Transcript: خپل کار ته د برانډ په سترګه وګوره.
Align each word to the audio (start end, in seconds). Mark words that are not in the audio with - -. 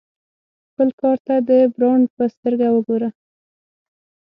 خپل 0.69 0.89
کار 1.01 1.17
ته 1.27 1.35
د 1.49 1.51
برانډ 1.73 2.05
په 2.15 2.23
سترګه 2.33 2.67
وګوره. 2.75 3.09